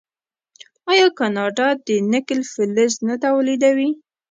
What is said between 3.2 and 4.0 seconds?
تولیدوي؟